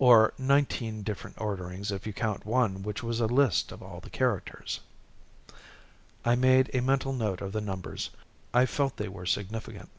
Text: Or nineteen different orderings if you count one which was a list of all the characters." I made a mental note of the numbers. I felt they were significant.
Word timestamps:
Or 0.00 0.34
nineteen 0.38 1.04
different 1.04 1.40
orderings 1.40 1.92
if 1.92 2.04
you 2.04 2.12
count 2.12 2.44
one 2.44 2.82
which 2.82 3.04
was 3.04 3.20
a 3.20 3.26
list 3.26 3.70
of 3.70 3.80
all 3.80 4.00
the 4.00 4.10
characters." 4.10 4.80
I 6.24 6.34
made 6.34 6.68
a 6.74 6.80
mental 6.82 7.12
note 7.12 7.40
of 7.40 7.52
the 7.52 7.60
numbers. 7.60 8.10
I 8.52 8.66
felt 8.66 8.96
they 8.96 9.06
were 9.06 9.24
significant. 9.24 9.90